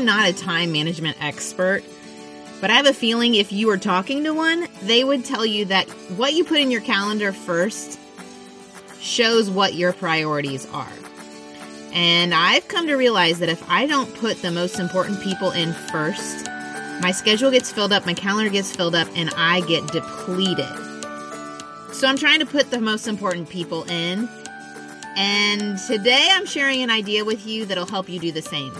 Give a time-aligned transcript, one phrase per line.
[0.00, 1.84] I'm not a time management expert,
[2.62, 5.66] but I have a feeling if you were talking to one, they would tell you
[5.66, 8.00] that what you put in your calendar first
[8.98, 10.88] shows what your priorities are.
[11.92, 15.74] And I've come to realize that if I don't put the most important people in
[15.74, 16.46] first,
[17.02, 20.64] my schedule gets filled up, my calendar gets filled up, and I get depleted.
[21.92, 24.30] So I'm trying to put the most important people in.
[25.18, 28.72] And today I'm sharing an idea with you that'll help you do the same.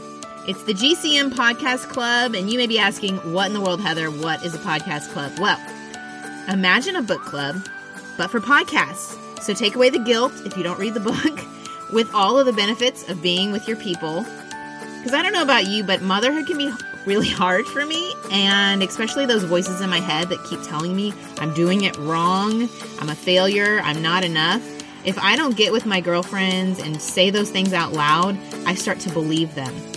[0.46, 4.10] It's the GCM Podcast Club, and you may be asking, What in the world, Heather?
[4.10, 5.32] What is a podcast club?
[5.38, 5.60] Well,
[6.48, 7.62] imagine a book club,
[8.16, 9.18] but for podcasts.
[9.42, 12.54] So take away the guilt if you don't read the book, with all of the
[12.54, 14.22] benefits of being with your people.
[14.22, 16.72] Because I don't know about you, but motherhood can be
[17.04, 21.12] really hard for me, and especially those voices in my head that keep telling me
[21.36, 22.66] I'm doing it wrong,
[22.98, 24.62] I'm a failure, I'm not enough.
[25.04, 29.00] If I don't get with my girlfriends and say those things out loud, I start
[29.00, 29.89] to believe them.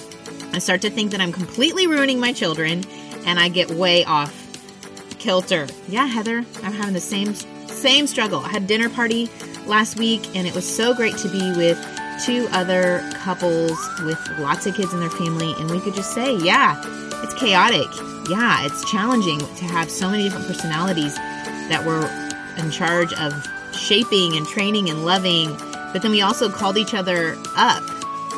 [0.54, 2.84] I start to think that I'm completely ruining my children,
[3.26, 4.32] and I get way off
[5.18, 5.68] kilter.
[5.88, 8.40] Yeah, Heather, I'm having the same same struggle.
[8.40, 9.30] I had dinner party
[9.66, 11.78] last week, and it was so great to be with
[12.24, 16.38] two other couples with lots of kids in their family, and we could just say,
[16.38, 16.80] yeah,
[17.24, 17.88] it's chaotic.
[18.30, 22.08] Yeah, it's challenging to have so many different personalities that were
[22.64, 23.34] in charge of
[23.76, 25.58] shaping and training and loving.
[25.92, 27.84] But then we also called each other up.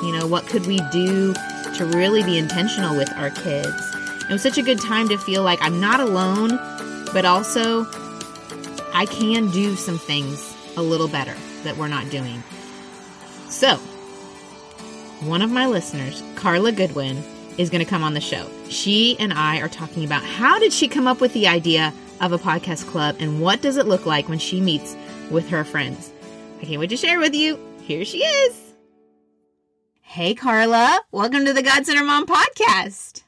[0.02, 1.34] You know, what could we do
[1.76, 3.96] to really be intentional with our kids?
[4.30, 6.58] It was such a good time to feel like I'm not alone,
[7.14, 7.86] but also
[8.94, 12.42] I can do some things a little better that we're not doing.
[13.50, 13.78] So,
[15.22, 17.24] one of my listeners, Carla Goodwin,
[17.58, 18.50] is going to come on the show.
[18.70, 22.32] She and I are talking about how did she come up with the idea of
[22.32, 24.96] a podcast club and what does it look like when she meets
[25.30, 26.12] with her friends.
[26.62, 27.60] I can't wait to share with you.
[27.82, 28.65] Here she is.
[30.08, 33.24] Hey Carla, welcome to the God Centered Mom podcast.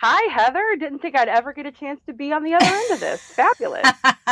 [0.00, 0.74] Hi, Heather.
[0.76, 3.20] Didn't think I'd ever get a chance to be on the other end of this.
[3.36, 3.86] Fabulous.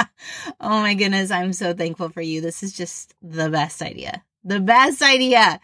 [0.61, 1.31] oh my goodness.
[1.31, 2.41] I'm so thankful for you.
[2.41, 4.25] This is just the best idea.
[4.43, 5.61] The best idea.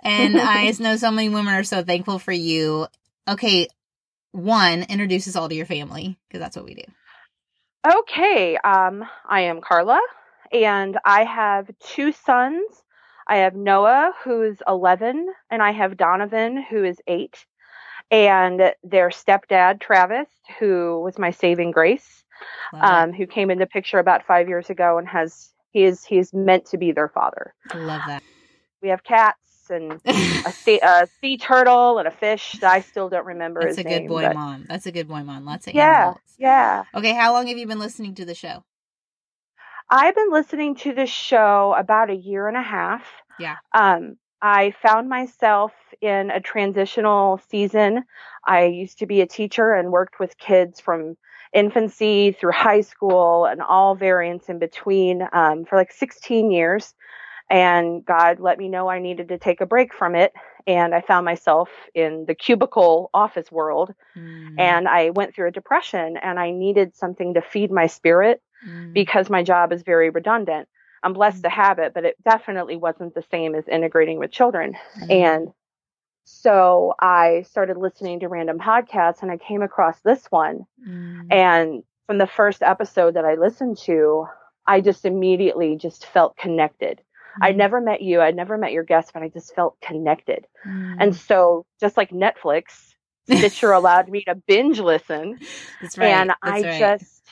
[0.00, 2.86] And I know so many women are so thankful for you.
[3.26, 3.66] Okay.
[4.30, 6.84] One, introduce us all to your family because that's what we do.
[7.92, 8.56] Okay.
[8.58, 10.00] Um, I am Carla
[10.52, 12.81] and I have two sons.
[13.26, 17.46] I have Noah, who's 11, and I have Donovan, who is 8
[18.12, 20.28] and their stepdad Travis,
[20.58, 22.24] who was my saving grace,
[22.74, 26.18] um, who came in the picture about five years ago and has he is he
[26.18, 27.54] is meant to be their father.
[27.70, 28.22] I love that.
[28.82, 29.38] We have cats
[29.70, 33.62] and a, sea, a sea turtle and a fish that I still don't remember.
[33.62, 34.34] That's a good name, boy but...
[34.34, 34.66] mom.
[34.68, 35.46] That's a good boy mom.
[35.46, 36.20] Lots of yeah, animals.
[36.36, 36.84] yeah.
[36.94, 38.64] Okay, how long have you been listening to the show?
[39.92, 43.04] I've been listening to this show about a year and a half.
[43.38, 43.56] Yeah.
[43.74, 48.04] Um, I found myself in a transitional season.
[48.46, 51.18] I used to be a teacher and worked with kids from
[51.52, 56.94] infancy through high school and all variants in between um, for like 16 years.
[57.52, 60.32] And God let me know I needed to take a break from it.
[60.66, 63.94] And I found myself in the cubicle office world.
[64.16, 64.58] Mm.
[64.58, 68.94] And I went through a depression and I needed something to feed my spirit mm.
[68.94, 70.66] because my job is very redundant.
[71.02, 74.74] I'm blessed to have it, but it definitely wasn't the same as integrating with children.
[74.98, 75.10] Mm-hmm.
[75.10, 75.48] And
[76.24, 80.64] so I started listening to random podcasts and I came across this one.
[80.88, 81.32] Mm-hmm.
[81.32, 84.26] And from the first episode that I listened to,
[84.66, 87.02] I just immediately just felt connected.
[87.32, 87.44] Mm-hmm.
[87.44, 90.46] I'd never met you, I'd never met your guest, but I just felt connected.
[90.64, 91.14] And Mm.
[91.14, 92.94] so just like Netflix,
[93.26, 95.38] Stitcher allowed me to binge listen.
[95.80, 96.08] That's right.
[96.08, 96.78] And That's I right.
[96.78, 97.22] just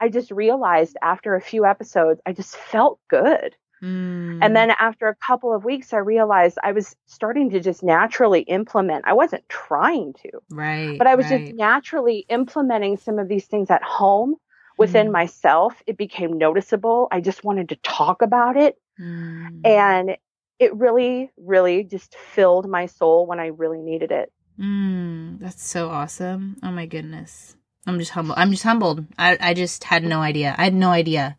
[0.00, 3.56] I just realized after a few episodes, I just felt good.
[3.82, 4.38] Mm.
[4.42, 8.42] And then after a couple of weeks, I realized I was starting to just naturally
[8.42, 9.04] implement.
[9.06, 11.46] I wasn't trying to, right, but I was right.
[11.46, 14.36] just naturally implementing some of these things at home
[14.76, 15.12] within Mm.
[15.12, 15.82] myself.
[15.86, 17.08] It became noticeable.
[17.10, 18.76] I just wanted to talk about it.
[19.00, 19.66] Mm.
[19.66, 20.16] And
[20.58, 24.32] it really, really just filled my soul when I really needed it.
[24.58, 26.56] Mm, that's so awesome.
[26.62, 27.56] Oh my goodness.
[27.86, 28.38] I'm just humbled.
[28.38, 29.06] I'm just humbled.
[29.18, 30.54] I, I just had no idea.
[30.58, 31.36] I had no idea.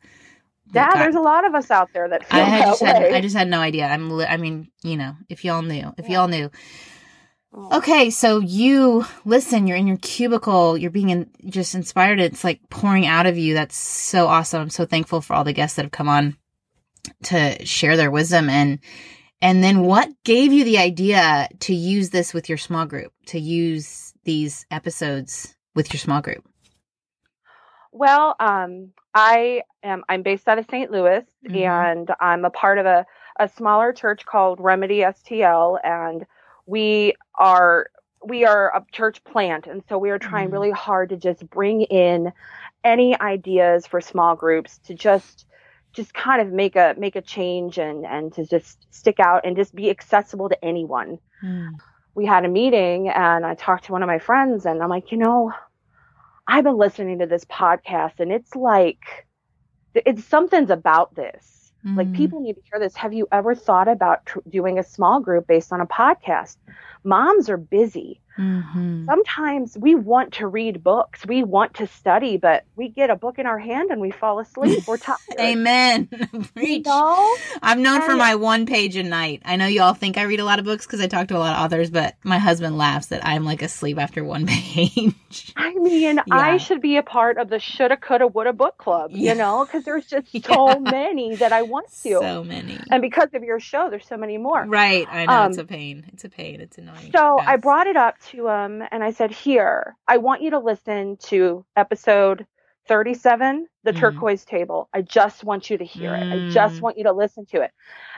[0.74, 3.04] Yeah, there's a lot of us out there that feel I had that just had.
[3.14, 3.86] I just had no idea.
[3.88, 6.20] I'm li- I mean, you know, if y'all knew, if Yeah.
[6.20, 6.52] y'all knew.
[7.52, 7.78] Oh.
[7.80, 12.20] Okay, so you listen, you're in your cubicle, you're being in, just inspired.
[12.20, 13.56] It's like pouring out of you.
[13.56, 14.62] That's so awesome.
[14.62, 16.38] I'm so thankful for all the guests that have come on
[17.24, 18.80] to share their wisdom and
[19.42, 23.40] and then what gave you the idea to use this with your small group, to
[23.40, 26.46] use these episodes with your small group?
[27.92, 30.92] Well, um, I am I'm based out of St.
[30.92, 31.56] Louis Mhm.
[31.56, 33.06] and I'm a part of a,
[33.40, 36.26] a smaller church called Remedy STL and
[36.66, 37.90] we are
[38.24, 40.54] we are a church plant, and so we are trying Mhm.
[40.54, 42.34] really hard to just bring in
[42.84, 45.46] any ideas for small groups to just
[46.00, 49.56] just kind of make a make a change and and to just stick out and
[49.56, 51.20] just be accessible to anyone.
[51.44, 51.72] Mm.
[52.16, 55.12] We had a meeting and I talked to one of my friends and I'm like,
[55.12, 55.52] you know,
[56.48, 59.00] I've been listening to this podcast and it's like
[59.94, 61.72] it's something's about this.
[61.84, 62.16] Like Mm.
[62.16, 62.96] people need to hear this.
[62.96, 66.58] Have you ever thought about tr- doing a small group based on a podcast?
[67.04, 68.20] Moms are busy.
[68.38, 69.06] Mhm.
[69.06, 73.38] Sometimes we want to read books, we want to study, but we get a book
[73.38, 74.88] in our hand and we fall asleep.
[74.88, 75.18] We're tired.
[75.38, 76.08] Amen.
[76.56, 77.36] You know?
[77.62, 79.42] I'm known for my one page a night.
[79.44, 81.40] I know y'all think I read a lot of books because I talk to a
[81.40, 85.54] lot of authors, but my husband laughs that I'm like asleep after one page.
[85.58, 86.22] I mean, Yeah.
[86.32, 89.34] I should be a part of the shoulda, coulda, woulda book club, Yeah.
[89.34, 90.42] you know, because there's just Yeah.
[90.48, 92.20] so many that I want to.
[92.20, 92.78] so many.
[92.92, 94.64] and because of your show, there's so many more.
[94.66, 95.08] Right.
[95.10, 96.06] I know Um, it's a pain.
[96.14, 96.62] It's a pain.
[96.62, 97.16] It's annoying.
[97.16, 100.60] So I brought it up to him and I said, Here, I want you to
[100.60, 102.46] listen to episode
[102.88, 103.94] 37, The Mhm.
[103.94, 104.90] Turquoise Table.
[104.94, 106.26] I just want you to hear it.
[106.32, 106.82] I just Mm.
[106.82, 107.72] want you to listen to it.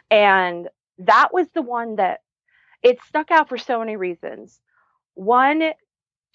[0.10, 0.68] And
[1.00, 2.22] that was the one that
[2.84, 4.60] it stuck out for so many reasons.
[5.16, 5.72] One,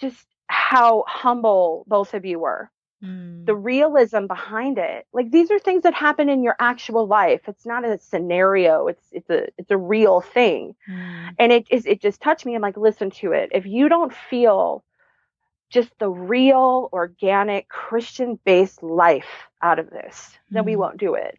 [0.00, 2.70] just how humble both of you were
[3.04, 3.44] Mm.
[3.46, 5.06] the realism behind it.
[5.12, 7.43] Like these are things that happen in your actual life.
[7.46, 8.88] It's not a scenario.
[8.88, 10.75] It's it's a it's a real thing.
[10.88, 11.34] Mm.
[11.38, 12.54] And it is it just touched me.
[12.54, 13.50] I'm like, listen to it.
[13.52, 14.82] If you don't feel
[15.70, 20.78] just the real, organic, Christian based life out of this, then we Mhm.
[20.78, 21.38] won't do it.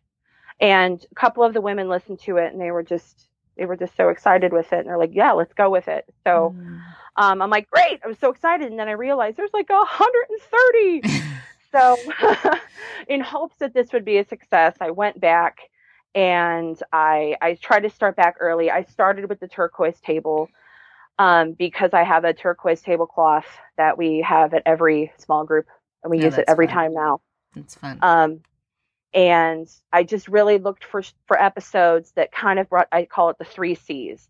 [0.60, 3.76] And a couple of the women listened to it and they were just they were
[3.78, 6.06] just so excited with it and they're like, Yeah, let's go with it.
[6.24, 6.80] So Mm.
[7.18, 8.70] Um, I'm like, great, I was so excited.
[8.70, 11.02] And then I realized there's like 130.
[11.70, 11.98] So,
[13.10, 15.58] in hopes that this would be a success, I went back
[16.16, 18.72] and I I tried to start back early.
[18.72, 20.48] I started with the turquoise table
[21.20, 23.46] um, because I have a turquoise tablecloth
[23.78, 25.68] that we have at every small group,
[26.04, 26.76] and we Oh, use it every fun.
[26.76, 27.20] time now.
[27.56, 28.00] It's fun.
[28.02, 28.40] Um,
[29.14, 33.38] and I just really looked for for episodes that kind of brought I call it
[33.38, 34.30] the three C's: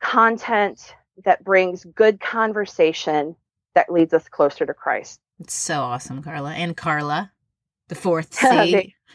[0.00, 0.94] content
[1.24, 3.36] that brings good conversation
[3.74, 5.20] that leads us closer to Christ.
[5.40, 6.52] it's so awesome, Carla.
[6.52, 7.32] And Carla,
[7.88, 8.94] the fourth C.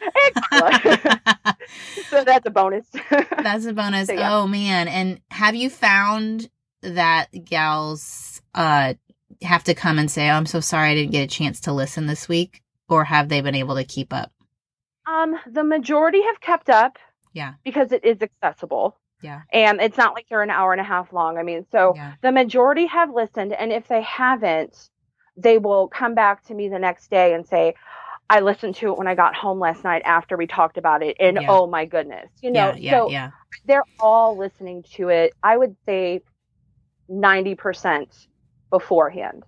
[2.08, 2.86] So that's a bonus.
[3.42, 4.08] That's a bonus.
[4.08, 4.34] So, yeah.
[4.38, 4.88] Oh man.
[4.88, 6.48] And have you found
[6.82, 8.94] that gals uh
[9.42, 11.72] have to come and say, oh, I'm so sorry I didn't get a chance to
[11.72, 12.62] listen this week?
[12.88, 14.32] Or have they been able to keep up?
[15.06, 16.96] um, the majority have kept up
[17.32, 17.54] Yeah.
[17.64, 18.96] because it is accessible.
[19.22, 19.42] Yeah.
[19.52, 21.38] And it's not like they're an hour and a half long.
[21.38, 22.14] I mean, so Yeah.
[22.22, 24.90] the majority have listened, and if they haven't,
[25.36, 27.74] they will come back to me the next day and say,
[28.28, 31.16] I listened to it when I got home last night after we talked about it,
[31.18, 31.48] and Yeah.
[31.50, 33.30] oh my goodness, you know, yeah, so yeah.
[33.66, 35.32] they're all listening to it.
[35.42, 36.20] I would say
[37.08, 38.28] ninety percent
[38.70, 39.44] beforehand.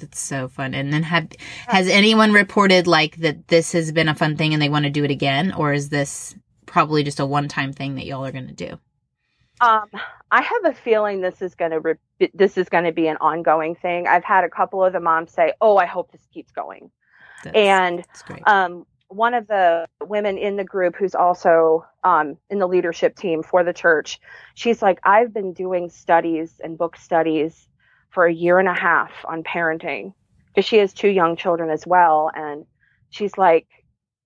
[0.00, 0.74] It's so fun.
[0.74, 1.28] And then have
[1.66, 4.90] has anyone reported like that this has been a fun thing and they want to
[4.90, 5.52] do it again?
[5.52, 6.34] Or is this
[6.66, 8.78] probably just a one time thing that y'all are gonna do?
[9.60, 9.88] Um,
[10.30, 13.16] I have a feeling this is going to re- this is going to be an
[13.20, 14.06] ongoing thing.
[14.06, 16.90] I've had a couple of the moms say, "Oh, I hope this keeps going."
[17.42, 22.58] That's, And that's um, one of the women in the group who's also um, in
[22.58, 24.20] the leadership team for the church,
[24.54, 27.68] she's like, I've been doing studies and book studies
[28.10, 30.12] for a year and a half on parenting
[30.48, 32.30] because she has two young children as well.
[32.34, 32.64] And
[33.10, 33.68] she's like,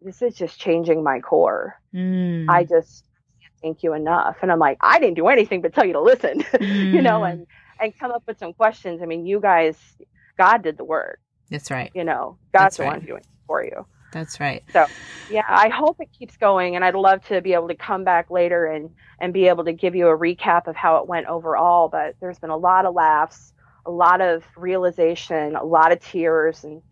[0.00, 1.78] this is just changing my core.
[1.94, 2.48] Mm.
[2.48, 3.04] I just
[3.62, 4.36] thank you enough.
[4.42, 7.32] And I'm like, I didn't do anything but tell you to listen, you know, Mm.
[7.32, 7.46] and,
[7.80, 9.02] and come up with some questions.
[9.02, 9.76] I mean, you guys,
[10.38, 11.90] God did the work, That's right.
[11.94, 12.96] you know, God's That's the right.
[12.98, 13.86] one doing it for you.
[14.12, 14.64] That's right.
[14.72, 14.86] So,
[15.30, 18.28] yeah, I hope it keeps going, and I'd love to be able to come back
[18.30, 18.90] later and
[19.20, 21.88] and be able to give you a recap of how it went overall.
[21.88, 23.52] But there's been a lot of laughs,
[23.86, 26.82] a lot of realization, a lot of tears, and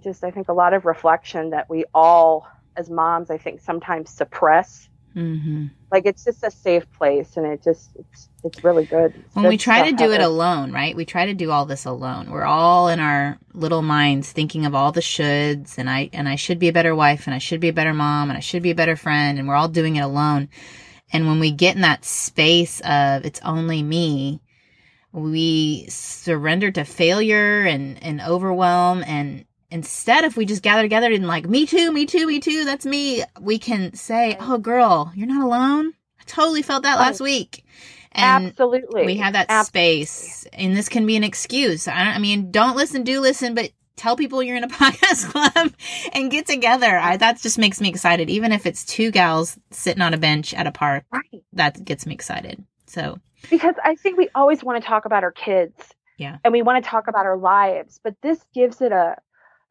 [0.00, 2.46] just I think a lot of reflection that we all,
[2.76, 4.88] as moms, I think sometimes suppress.
[5.14, 9.14] Hmm Like it's just a safe place, and it just it's it's really good.
[9.16, 10.96] It's When good we try to do it alone, right?
[10.96, 12.30] We try to do all this alone.
[12.30, 16.36] We're all in our little minds thinking of all the shoulds and I and I
[16.36, 18.62] should be a better wife and I should be a better mom and I should
[18.62, 20.50] be a better friend and we're all doing it alone.
[21.12, 24.40] And when we get in that space of it's only me,
[25.12, 31.26] we surrender to failure and and overwhelm and instead if we just gather together and
[31.26, 35.26] like me too, me too, me too, that's me, we can say, "Oh girl, you're
[35.26, 35.92] not alone.
[36.20, 37.64] I totally felt that last week."
[38.12, 40.04] And Absolutely, we have that Absolutely.
[40.04, 43.54] space and this can be an excuse I, don't, I mean don't listen do listen
[43.56, 45.72] but tell people you're in a podcast club
[46.12, 50.00] and get together I, that just makes me excited even if it's two gals sitting
[50.00, 51.42] on a bench at a park Right.
[51.54, 53.18] that gets me excited So,
[53.50, 55.74] because I think we always want to talk about our kids.
[56.16, 56.38] Yeah.
[56.44, 59.16] And we want to talk about our lives, but this gives it a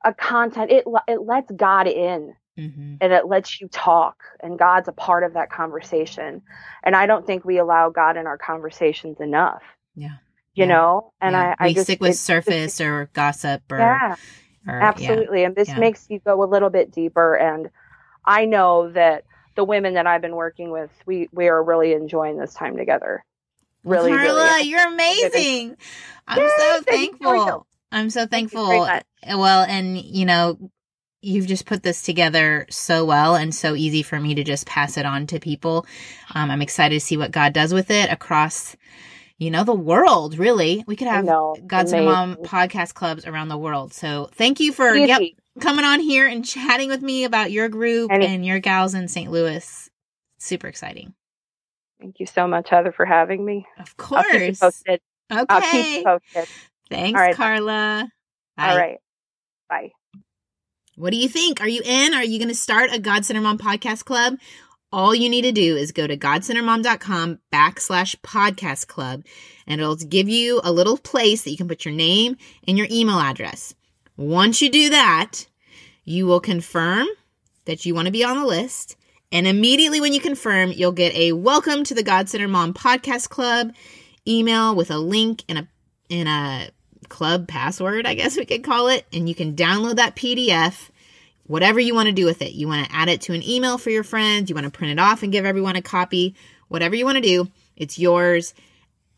[0.04, 2.36] a content it it lets God in.
[2.56, 2.98] Mm-hmm.
[3.02, 6.44] And it lets you talk, and God's a part of that conversation.
[6.84, 9.64] And I don't think we allow God in our conversations enough.
[9.96, 10.18] Yeah
[10.54, 10.70] you yeah.
[10.70, 11.56] know and yeah.
[11.60, 14.16] i, I we just stick with surface or gossip or yeah
[14.68, 15.48] or, absolutely yeah.
[15.48, 17.70] and this makes you go a little bit deeper and
[18.26, 22.38] i know that the women that i've been working with we we are really enjoying
[22.38, 23.26] this time together
[23.84, 24.70] really Carla, really.
[24.70, 25.76] you're amazing
[26.28, 28.88] i'm so thankful i'm so thankful
[29.28, 30.58] well and you know
[31.22, 34.98] you've just put this together so well and so easy for me to just pass
[34.98, 35.86] it on to people
[36.36, 38.76] um, i'm excited to see what god does with it across
[39.44, 40.84] you know, the world, really.
[40.88, 43.94] We could have God's and Mom podcast clubs around the world.
[43.94, 45.22] So thank you for yep,
[45.60, 49.08] coming on here and chatting with me about your group Any- and your gals in
[49.08, 49.32] St.
[49.32, 49.90] Louis.
[50.38, 51.14] Super exciting.
[52.00, 53.66] Thank you so much, Heather, for having me.
[53.80, 54.26] Of course.
[54.26, 55.02] I'll keep posted.
[55.32, 55.46] Okay.
[55.50, 56.48] I'll keep posted.
[56.90, 57.36] Thanks, All right.
[57.36, 58.10] Carla.
[58.58, 58.70] Bye.
[58.70, 58.98] All right.
[59.70, 59.92] Bye.
[60.96, 61.62] What do you think?
[61.62, 62.14] Are you in?
[62.14, 64.36] Are you going to start a God Centered Mom podcast club?
[64.94, 69.26] all you need to do is go to godcenteredmom.com backslash podcast club
[69.66, 72.38] and it'll give you a little place that you can put your name
[72.68, 73.74] and your email address.
[74.18, 75.48] Once you do that,
[76.06, 77.08] you will confirm
[77.66, 78.96] that you want to be on the list.
[79.32, 83.30] And immediately when you confirm, you'll get a welcome to the God Centered Mom podcast
[83.30, 83.74] club
[84.28, 85.68] email with a link and a,
[86.14, 89.06] and a club password, I guess we could call it.
[89.12, 90.90] And you can download that PDF
[91.46, 92.54] whatever you want to do with it.
[92.54, 94.94] You want to add it to an email for your friends, you want to print
[94.94, 96.36] it off and give everyone a copy,
[96.70, 98.54] whatever you want to do, it's yours.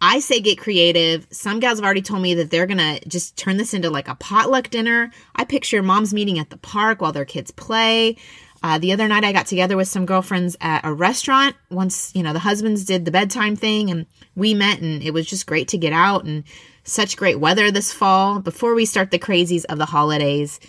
[0.01, 1.25] I say get creative.
[1.31, 4.07] Some gals have already told me that they're going to just turn this into like
[4.07, 5.11] a potluck dinner.
[5.35, 8.17] I picture moms meeting at the park while their kids play.
[8.61, 11.55] Uh, the other night, I got together with some girlfriends at a restaurant.
[11.69, 15.27] Once, you know, the husbands did the bedtime thing and we met, and it was
[15.27, 16.43] just great to get out and
[16.85, 20.59] such great weather this fall before we start the crazies of the holidays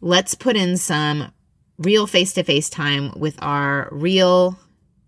[0.00, 1.32] let's put in some
[1.78, 4.58] real face to face time with our real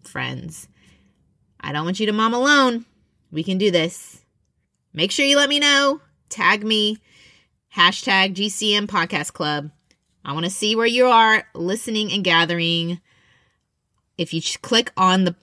[0.04, 0.68] friends.
[1.60, 2.86] I don't want you to mom alone.
[3.30, 4.24] We can do this.
[4.92, 6.00] Make sure you let me know.
[6.28, 6.98] Tag me.
[7.76, 9.70] Hashtag GCM Podcast Club.
[10.24, 13.00] I want to see where you are listening and gathering.
[14.18, 15.36] If you click on the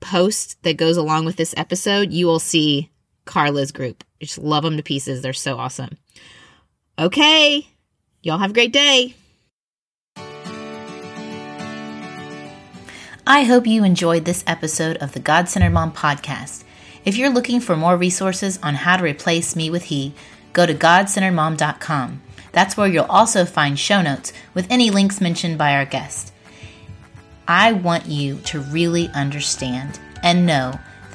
[0.00, 2.90] post that goes along with this episode, you will see
[3.26, 4.02] Carla's group.
[4.22, 5.20] I just love them to pieces.
[5.20, 5.98] They're so awesome.
[6.98, 7.66] Okay.
[8.22, 9.14] Y'all have a great day.
[13.28, 16.62] I hope you enjoyed this episode of the God Centered Mom podcast.
[17.04, 20.14] If you're looking for more resources on how to replace me with he,
[20.52, 22.22] go to godcenteredmom.com.
[22.52, 26.32] That's where you'll also find show notes with any links mentioned by our guest.
[27.48, 30.78] I want you to really understand and know